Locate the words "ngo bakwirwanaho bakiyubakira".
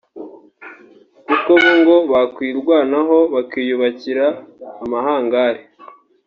1.79-4.25